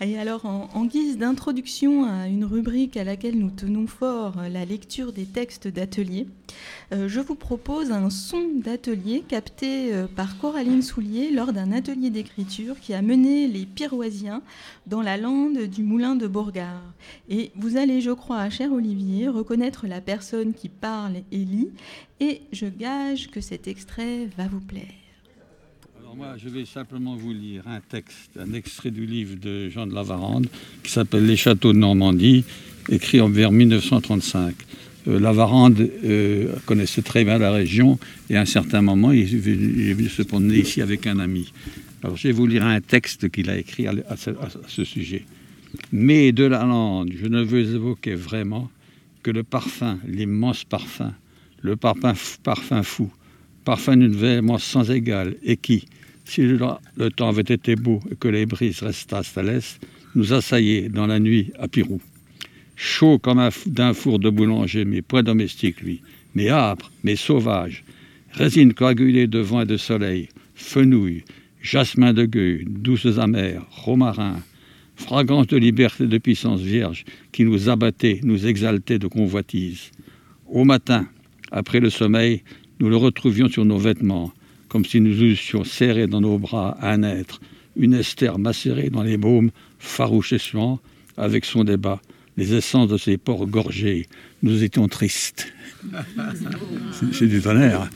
Et 0.00 0.18
alors, 0.18 0.44
en, 0.44 0.84
guise 0.84 1.16
d'introduction 1.16 2.04
à 2.04 2.26
une 2.26 2.44
rubrique 2.44 2.96
à 2.96 3.04
laquelle 3.04 3.38
nous 3.38 3.50
tenons 3.50 3.86
fort, 3.86 4.38
euh, 4.38 4.48
la 4.48 4.64
lecture 4.64 5.12
des 5.12 5.24
textes 5.24 5.68
d'atelier, 5.68 6.26
euh, 6.92 7.08
je 7.08 7.20
vous 7.20 7.36
propose 7.36 7.92
un 7.92 8.10
son 8.10 8.48
d'atelier 8.56 9.22
capté 9.26 9.94
euh, 9.94 10.06
par 10.08 10.38
Coraline 10.38 10.82
Soulier 10.82 11.30
lors 11.30 11.52
d'un 11.52 11.72
atelier 11.72 12.10
d'écriture 12.10 12.78
qui 12.80 12.94
a 12.94 13.02
mené 13.02 13.46
les 13.46 13.64
Piroisiens 13.64 14.42
dans 14.86 15.02
la 15.02 15.16
lande 15.16 15.58
du 15.58 15.82
moulin 15.82 16.16
de 16.16 16.26
Bourgard. 16.26 16.82
Et 17.28 17.52
vous 17.54 17.76
allez, 17.76 18.00
je 18.00 18.10
crois, 18.10 18.50
cher 18.50 18.72
Olivier, 18.72 19.28
reconnaître 19.28 19.86
la 19.86 20.00
personne 20.00 20.52
qui 20.52 20.68
parle 20.68 21.22
et 21.30 21.44
lit, 21.44 21.70
et 22.18 22.42
je 22.52 22.66
gage 22.66 23.30
que 23.30 23.40
cet 23.40 23.68
extrait 23.68 24.26
va 24.36 24.48
vous 24.48 24.60
plaire. 24.60 25.07
Je 26.38 26.48
vais 26.48 26.64
simplement 26.64 27.16
vous 27.16 27.32
lire 27.32 27.62
un 27.66 27.80
texte, 27.80 28.30
un 28.38 28.52
extrait 28.54 28.90
du 28.90 29.04
livre 29.04 29.36
de 29.36 29.68
Jean 29.68 29.86
de 29.86 29.94
Lavarande 29.94 30.46
qui 30.82 30.90
s'appelle 30.90 31.26
Les 31.26 31.36
châteaux 31.36 31.72
de 31.72 31.78
Normandie, 31.78 32.44
écrit 32.88 33.20
vers 33.28 33.52
1935. 33.52 34.54
Euh, 35.08 35.20
Lavarande 35.20 35.80
euh, 35.80 36.54
connaissait 36.64 37.02
très 37.02 37.24
bien 37.24 37.38
la 37.38 37.50
région 37.50 37.98
et 38.30 38.36
à 38.36 38.40
un 38.40 38.46
certain 38.46 38.80
moment, 38.80 39.12
il 39.12 39.22
est 39.22 39.94
venu, 39.94 40.08
se 40.08 40.22
promener 40.22 40.58
ici 40.58 40.80
avec 40.80 41.06
un 41.06 41.18
ami. 41.18 41.52
Alors 42.02 42.16
je 42.16 42.28
vais 42.28 42.32
vous 42.32 42.46
lire 42.46 42.64
un 42.64 42.80
texte 42.80 43.28
qu'il 43.28 43.50
a 43.50 43.58
écrit 43.58 43.86
à, 43.86 43.94
ce, 44.66 44.84
sujet. 44.84 45.24
Mais 45.92 46.32
de 46.32 46.44
la 46.44 46.64
lande, 46.64 47.10
je 47.20 47.26
ne 47.26 47.42
veux 47.42 47.74
évoquer 47.74 48.14
vraiment 48.14 48.70
que 49.22 49.30
le 49.30 49.42
parfum, 49.42 49.98
l'immense 50.06 50.64
parfum, 50.64 51.12
le 51.60 51.76
parfum 51.76 52.82
fou, 52.82 53.10
parfum 53.68 53.98
d'une 53.98 54.16
véhémence 54.16 54.64
sans 54.64 54.90
égale, 54.90 55.34
et 55.42 55.58
qui, 55.58 55.84
si 56.24 56.40
le, 56.40 57.10
temps 57.10 57.28
avait 57.28 57.54
été 57.54 57.76
beau 57.76 58.00
et 58.10 58.16
que 58.16 58.28
les 58.28 58.46
brises 58.46 58.80
restassent 58.80 59.36
à 59.36 59.42
l'est, 59.42 59.78
nous 60.14 60.32
assaillait 60.32 60.88
dans 60.88 61.06
la 61.06 61.18
nuit 61.18 61.52
à 61.58 61.68
Pirou. 61.68 62.00
Chaud 62.76 63.18
comme 63.18 63.46
d'un 63.66 63.92
four 63.92 64.20
de 64.20 64.30
boulanger, 64.30 64.86
mais 64.86 65.02
point 65.02 65.22
domestique, 65.22 65.82
lui, 65.82 66.00
mais 66.34 66.48
âpre, 66.48 66.90
mais 67.04 67.14
sauvage, 67.14 67.84
résine 68.32 68.72
coagulée 68.72 69.26
de 69.26 69.40
vent 69.40 69.60
et 69.60 69.66
de 69.66 69.76
soleil, 69.76 70.30
fenouil, 70.54 71.24
jasmin 71.60 72.14
de 72.14 72.24
gueuille, 72.24 72.64
douces 72.66 73.18
amères, 73.18 73.66
romarin, 73.68 74.40
fragrance 74.96 75.48
de 75.48 75.58
liberté 75.58 76.04
et 76.04 76.06
de 76.06 76.16
puissance 76.16 76.62
vierge 76.62 77.04
qui 77.32 77.44
nous 77.44 77.68
abattait, 77.68 78.20
nous 78.22 78.46
exaltait 78.46 78.98
de 78.98 79.08
convoitise. 79.08 79.90
Au 80.46 80.64
matin, 80.64 81.06
après 81.50 81.80
le 81.80 81.90
sommeil, 81.90 82.42
nous 82.80 82.88
le 82.88 82.96
retrouvions 82.96 83.48
sur 83.48 83.64
nos 83.64 83.78
vêtements, 83.78 84.32
comme 84.68 84.84
si 84.84 85.00
nous 85.00 85.22
eussions 85.22 85.64
serré 85.64 86.06
dans 86.06 86.20
nos 86.20 86.38
bras 86.38 86.76
un 86.82 87.02
être, 87.02 87.40
une 87.76 87.94
Esther 87.94 88.38
macérée 88.38 88.90
dans 88.90 89.02
les 89.02 89.16
baumes, 89.16 89.50
farouche 89.78 90.32
et 90.32 90.38
suant, 90.38 90.80
avec 91.16 91.44
son 91.44 91.64
débat, 91.64 92.00
les 92.36 92.54
essences 92.54 92.88
de 92.88 92.96
ses 92.96 93.16
pores 93.16 93.46
gorgés. 93.46 94.06
Nous 94.42 94.62
étions 94.62 94.86
tristes. 94.88 95.48
C'est- 97.12 97.26
du 97.26 97.40
tonnerre. 97.40 97.88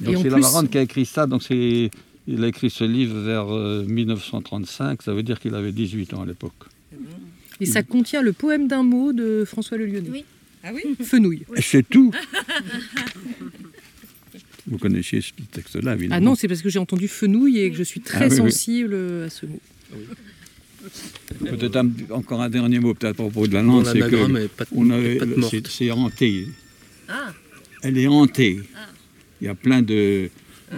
Et 0.00 0.04
Donc 0.06 0.16
c'est 0.22 0.30
Lamarande 0.30 0.68
qui 0.70 0.78
a 0.78 0.82
écrit 0.82 1.06
ça. 1.06 1.26
Donc 1.26 1.42
c'est, 1.42 1.90
il 2.26 2.44
a 2.44 2.48
écrit 2.48 2.70
ce 2.70 2.84
livre 2.84 3.18
vers 3.20 3.52
euh, 3.54 3.84
1935. 3.86 5.02
Ça 5.02 5.14
veut 5.14 5.22
dire 5.22 5.38
qu'il 5.40 5.54
avait 5.54 5.72
18 5.72 6.14
ans 6.14 6.22
à 6.22 6.26
l'époque. 6.26 6.52
Et 7.60 7.66
ça 7.66 7.82
contient 7.82 8.20
le 8.22 8.32
poème 8.32 8.66
d'un 8.66 8.82
mot 8.82 9.12
de 9.12 9.44
François 9.46 9.78
Le 9.78 9.86
Lyonnais. 9.86 10.10
Oui. 10.10 10.24
Ah 10.64 10.70
oui 10.74 10.82
Fenouil. 11.04 11.44
C'est 11.60 11.88
tout. 11.88 12.10
Vous 14.66 14.78
connaissiez 14.78 15.20
ce 15.20 15.30
texte-là, 15.52 15.92
évidemment. 15.94 16.16
Ah 16.16 16.20
non, 16.20 16.34
c'est 16.34 16.48
parce 16.48 16.62
que 16.62 16.70
j'ai 16.70 16.78
entendu 16.78 17.06
fenouil 17.06 17.58
et 17.60 17.70
que 17.70 17.76
je 17.76 17.82
suis 17.82 18.00
très 18.00 18.24
Ah 18.24 18.28
oui, 18.28 18.40
oui. 18.40 18.50
sensible 18.50 18.94
à 19.26 19.30
ce 19.30 19.44
mot. 19.44 19.60
Peut-être 21.44 21.76
un- 21.76 21.90
encore 22.10 22.40
un 22.40 22.48
dernier 22.48 22.78
mot, 22.78 22.94
peut-être 22.94 23.10
à 23.10 23.14
propos 23.14 23.46
de 23.46 23.52
la 23.54 23.62
langue, 23.62 23.84
Bon, 23.84 23.90
c'est 23.92 23.98
que 24.00 24.48
on 24.74 24.90
avait- 24.90 25.20
c'est, 25.50 25.66
c'est 25.66 25.90
hanté. 25.90 26.46
Ah. 27.08 27.32
Elle 27.82 27.98
est 27.98 28.06
hantée. 28.06 28.60
Il 29.40 29.44
y 29.44 29.48
a 29.48 29.54
plein 29.54 29.82
de, 29.82 30.30
Ah. 30.72 30.76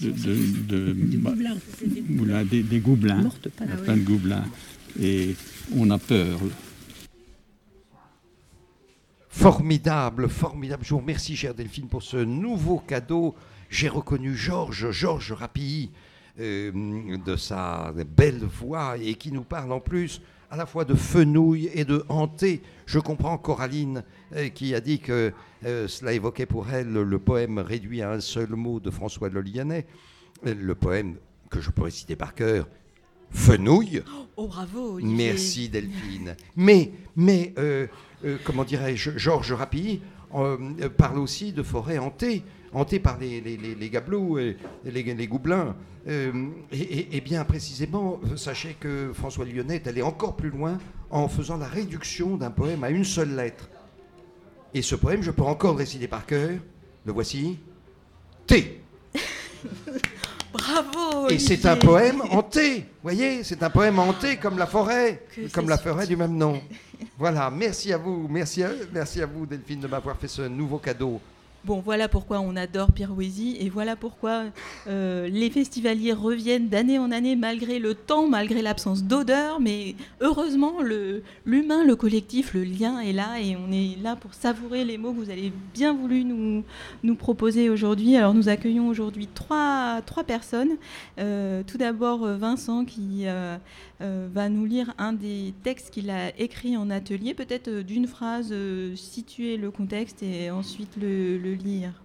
de, 0.00 0.10
de- 0.10 0.92
de- 0.92 0.96
moulins, 2.08 2.44
des, 2.44 2.62
des 2.62 2.78
goublins. 2.78 3.28
Il 3.60 3.68
y 3.68 3.72
a 3.72 3.76
plein 3.76 3.96
de 3.96 4.02
goublins. 4.02 4.44
Et 5.02 5.34
on 5.74 5.90
a 5.90 5.98
peur. 5.98 6.38
Formidable, 9.32 10.28
formidable. 10.28 10.84
Je 10.84 10.90
vous 10.90 10.98
remercie, 10.98 11.36
chère 11.36 11.54
Delphine, 11.54 11.86
pour 11.86 12.02
ce 12.02 12.16
nouveau 12.16 12.78
cadeau. 12.78 13.36
J'ai 13.70 13.88
reconnu 13.88 14.34
Georges, 14.34 14.90
Georges 14.90 15.32
Rapilly, 15.32 15.92
euh, 16.40 17.16
de 17.24 17.36
sa 17.36 17.94
belle 18.16 18.42
voix 18.42 18.96
et 18.98 19.14
qui 19.14 19.30
nous 19.30 19.44
parle 19.44 19.70
en 19.70 19.78
plus 19.78 20.20
à 20.50 20.56
la 20.56 20.66
fois 20.66 20.84
de 20.84 20.94
fenouil 20.94 21.70
et 21.72 21.84
de 21.84 22.04
hanté. 22.08 22.60
Je 22.86 22.98
comprends 22.98 23.38
Coraline 23.38 24.02
euh, 24.34 24.48
qui 24.48 24.74
a 24.74 24.80
dit 24.80 24.98
que 24.98 25.32
euh, 25.64 25.86
cela 25.86 26.12
évoquait 26.12 26.44
pour 26.44 26.68
elle 26.68 26.92
le 26.92 27.18
poème 27.20 27.60
réduit 27.60 28.02
à 28.02 28.10
un 28.10 28.20
seul 28.20 28.50
mot 28.50 28.80
de 28.80 28.90
François 28.90 29.28
Lolianet, 29.28 29.86
le 30.42 30.74
poème 30.74 31.14
que 31.50 31.60
je 31.60 31.70
pourrais 31.70 31.92
citer 31.92 32.16
par 32.16 32.34
cœur, 32.34 32.66
Fenouil. 33.30 34.02
Oh 34.36 34.48
bravo. 34.48 34.98
Merci 35.00 35.68
Delphine. 35.68 36.34
Mais, 36.56 36.90
mais 37.14 37.54
comment 38.44 38.64
dirais-je, 38.64 39.16
Georges 39.16 39.52
Rapilly 39.52 40.00
parle 40.96 41.18
aussi 41.18 41.52
de 41.52 41.62
forêt 41.62 41.98
hantée 41.98 42.44
hanté 42.72 42.98
par 43.00 43.18
les, 43.18 43.40
les, 43.40 43.56
les, 43.56 43.74
les 43.74 43.86
et 43.86 45.14
les, 45.14 45.26
goublins. 45.26 45.74
Euh, 46.08 46.48
et, 46.72 47.20
bien 47.20 47.44
précisément, 47.44 48.20
sachez 48.36 48.76
que 48.78 49.12
François 49.12 49.44
Lyonnais 49.44 49.76
est 49.76 49.86
allé 49.86 50.02
encore 50.02 50.36
plus 50.36 50.50
loin 50.50 50.78
en 51.10 51.28
faisant 51.28 51.56
la 51.56 51.66
réduction 51.66 52.36
d'un 52.36 52.50
poème 52.50 52.84
à 52.84 52.90
une 52.90 53.04
seule 53.04 53.34
lettre. 53.34 53.68
Et 54.72 54.82
ce 54.82 54.94
poème, 54.94 55.22
je 55.22 55.30
peux 55.30 55.42
encore 55.42 55.72
le 55.72 55.78
réciter 55.78 56.06
par 56.06 56.26
cœur. 56.26 56.50
Le 57.04 57.12
voici. 57.12 57.58
T. 58.46 58.82
Bravo. 60.52 61.28
Et 61.28 61.38
c'est 61.38 61.64
un 61.66 61.76
poème 61.76 62.22
hanté. 62.30 62.84
Voyez, 63.02 63.44
c'est 63.44 63.62
un 63.62 63.70
poème 63.70 63.98
hanté 63.98 64.36
comme 64.36 64.58
la 64.58 64.66
forêt, 64.66 65.22
comme 65.52 65.68
la 65.68 65.78
forêt 65.78 66.06
du 66.06 66.16
même 66.16 66.36
nom. 66.36 66.60
Voilà. 67.18 67.50
Merci 67.50 67.92
à 67.94 67.98
vous, 67.98 68.26
merci 68.28 68.62
à, 68.62 68.70
merci 68.92 69.22
à 69.22 69.26
vous, 69.26 69.46
Delphine, 69.46 69.80
de 69.80 69.86
m'avoir 69.86 70.16
fait 70.18 70.28
ce 70.28 70.42
nouveau 70.42 70.78
cadeau. 70.78 71.20
Bon, 71.62 71.82
voilà 71.84 72.08
pourquoi 72.08 72.40
on 72.40 72.56
adore 72.56 72.90
Pirouésie 72.90 73.58
et 73.60 73.68
voilà 73.68 73.94
pourquoi 73.94 74.44
euh, 74.86 75.28
les 75.28 75.50
festivaliers 75.50 76.14
reviennent 76.14 76.68
d'année 76.68 76.98
en 76.98 77.10
année 77.10 77.36
malgré 77.36 77.78
le 77.78 77.94
temps, 77.94 78.28
malgré 78.28 78.62
l'absence 78.62 79.04
d'odeur. 79.04 79.60
Mais 79.60 79.94
heureusement, 80.22 80.76
l'humain, 81.44 81.84
le, 81.84 81.96
collectif, 81.96 82.54
le 82.54 82.64
lien 82.64 83.00
est 83.00 83.12
là 83.12 83.40
et 83.40 83.56
on 83.56 83.70
est 83.70 84.02
là 84.02 84.16
pour 84.16 84.32
savourer 84.32 84.86
les 84.86 84.96
mots 84.96 85.12
que 85.12 85.18
vous 85.18 85.28
avez 85.28 85.52
bien 85.74 85.92
voulu 85.92 86.24
nous, 86.24 87.14
proposer 87.14 87.68
aujourd'hui. 87.68 88.16
Alors, 88.16 88.32
nous 88.32 88.48
accueillons 88.48 88.88
aujourd'hui 88.88 89.26
trois, 89.26 90.00
trois 90.06 90.24
personnes. 90.24 90.78
Euh, 91.18 91.62
tout 91.66 91.76
d'abord, 91.76 92.20
Vincent 92.20 92.86
qui 92.86 93.24
euh, 93.26 93.58
va 94.00 94.48
nous 94.48 94.64
lire 94.64 94.94
un 94.96 95.12
des 95.12 95.52
textes 95.62 95.90
qu'il 95.90 96.08
a 96.08 96.30
écrit 96.38 96.78
en 96.78 96.88
atelier, 96.88 97.34
peut-être 97.34 97.82
d'une 97.82 98.06
phrase, 98.06 98.54
situer 98.94 99.58
le 99.58 99.70
contexte 99.70 100.22
et 100.22 100.50
ensuite 100.50 100.96
le 100.96 101.49
lire 101.52 102.02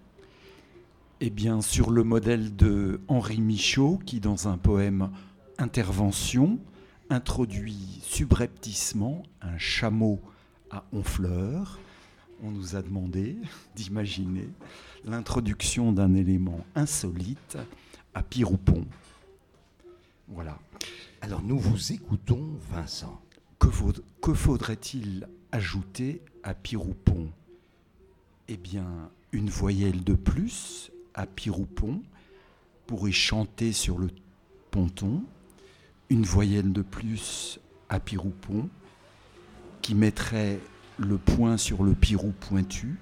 Eh 1.22 1.30
bien, 1.30 1.62
sur 1.62 1.92
le 1.92 2.04
modèle 2.04 2.56
de 2.56 3.02
Henri 3.08 3.42
Michaud, 3.42 4.00
qui, 4.06 4.20
dans 4.20 4.48
un 4.48 4.58
poème 4.58 5.10
Intervention, 5.58 6.60
introduit 7.10 8.02
subrepticement 8.04 9.24
un 9.42 9.58
chameau 9.58 10.20
à 10.70 10.84
Honfleur. 10.92 11.80
On 12.44 12.52
nous 12.52 12.75
a 12.75 12.82
demandé 12.82 13.38
d'imaginer 13.75 14.50
l'introduction 15.06 15.94
d'un 15.94 16.14
élément 16.14 16.66
insolite 16.75 17.58
à 18.14 18.22
Piroupon. 18.24 18.86
Voilà. 20.28 20.58
Alors 21.22 21.42
nous 21.42 21.60
vous 21.60 21.94
écoutons, 21.94 22.50
Vincent. 22.72 23.22
Que, 23.60 24.34
faudrait-il 24.34 25.28
ajouter 25.52 26.22
à 26.44 26.54
Piroupon? 26.54 27.30
Eh 28.48 28.58
bien, 28.58 29.10
une 29.36 29.50
voyelle 29.50 30.01
de 30.06 30.13
plus 30.13 30.92
à 31.13 31.25
Piroupon 31.25 32.01
pour 32.88 33.10
y 33.10 33.12
chanter 33.12 33.74
sur 33.74 33.98
le 33.98 34.08
ponton, 34.72 35.24
une 36.10 36.24
voyelle 36.24 36.72
de 36.72 36.82
plus 36.82 37.60
à 37.89 38.00
Piroupon 38.00 38.70
qui 39.82 39.94
mettrait 39.94 40.58
le 40.98 41.18
point 41.18 41.58
sur 41.58 41.84
le 41.84 41.94
pirou 41.94 42.32
pointu, 42.39 42.98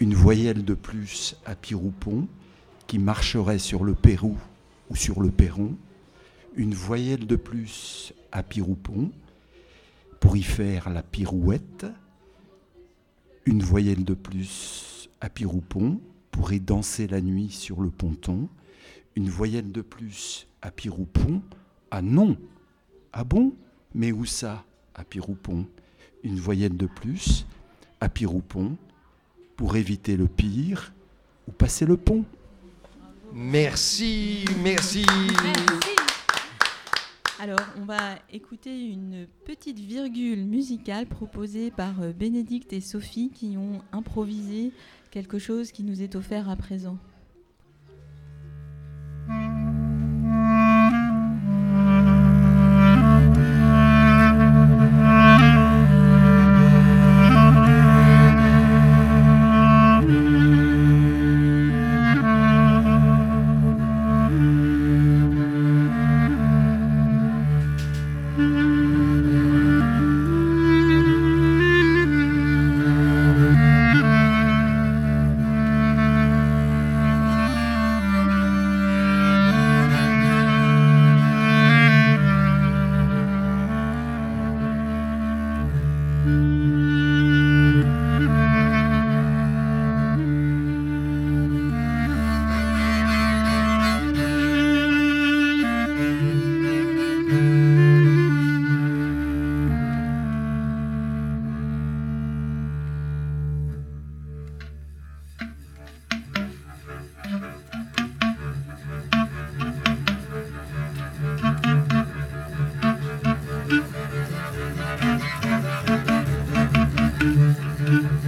une 0.00 0.12
voyelle 0.12 0.64
de 0.64 0.74
plus 0.74 1.36
à 1.46 1.54
Piroupon 1.54 2.26
qui 2.88 2.98
marcherait 2.98 3.60
sur 3.60 3.84
le 3.84 3.94
Pérou 3.94 4.36
ou 4.90 4.96
sur 4.96 5.20
le 5.20 5.30
perron, 5.30 5.76
une 6.56 6.74
voyelle 6.74 7.28
de 7.28 7.36
plus 7.36 8.12
à 8.32 8.42
Piroupon 8.42 9.12
pour 10.18 10.36
y 10.36 10.42
faire 10.42 10.90
la 10.90 11.04
pirouette, 11.04 11.86
une 13.46 13.62
voyelle 13.62 14.04
de 14.04 14.14
plus 14.14 14.99
à 15.20 15.28
Piroupon 15.28 16.00
pourrait 16.30 16.60
danser 16.60 17.06
la 17.06 17.20
nuit 17.20 17.50
sur 17.50 17.80
le 17.80 17.90
ponton. 17.90 18.48
Une 19.16 19.28
voyelle 19.28 19.72
de 19.72 19.82
plus 19.82 20.46
à 20.62 20.70
Piroupon. 20.70 21.42
Ah 21.90 22.02
non 22.02 22.36
Ah 23.12 23.24
bon? 23.24 23.52
Mais 23.94 24.12
où 24.12 24.24
ça? 24.24 24.64
À 24.94 25.04
Piroupon. 25.04 25.66
Une 26.22 26.38
voyelle 26.38 26.76
de 26.76 26.86
plus 26.86 27.46
à 28.00 28.08
Piroupon 28.08 28.76
pour 29.56 29.76
éviter 29.76 30.16
le 30.16 30.26
pire 30.26 30.92
ou 31.48 31.52
passer 31.52 31.86
le 31.86 31.96
pont. 31.96 32.24
Merci, 33.32 34.44
merci. 34.62 35.04
merci. 35.06 35.99
Alors, 37.42 37.58
on 37.80 37.86
va 37.86 38.18
écouter 38.30 38.84
une 38.84 39.26
petite 39.46 39.78
virgule 39.78 40.44
musicale 40.44 41.06
proposée 41.06 41.70
par 41.70 42.02
euh, 42.02 42.12
Bénédicte 42.12 42.74
et 42.74 42.82
Sophie 42.82 43.30
qui 43.30 43.56
ont 43.56 43.80
improvisé 43.92 44.72
quelque 45.10 45.38
chose 45.38 45.72
qui 45.72 45.82
nous 45.82 46.02
est 46.02 46.16
offert 46.16 46.50
à 46.50 46.56
présent. 46.56 46.98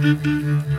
Mm-hmm. 0.03 0.72